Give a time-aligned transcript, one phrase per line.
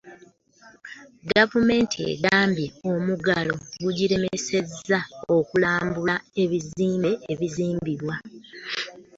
[1.31, 4.99] Gavumenti egambye omuggalo gugiremesezza
[5.37, 8.15] okulambula ebizimbe ebizimbibwa